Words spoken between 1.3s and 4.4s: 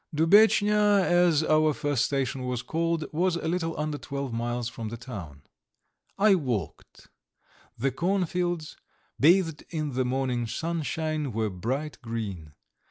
our first station was called, was a little under twelve